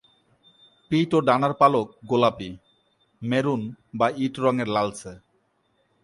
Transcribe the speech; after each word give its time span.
পিঠ 0.91 1.09
ও 1.13 1.19
ডানার 1.21 1.53
পালক 1.53 1.87
গোলাপী-মেরুন 2.05 3.61
বা 3.93 4.07
ইট 4.15 4.33
রঙের 4.39 4.67
লালচে। 4.67 5.13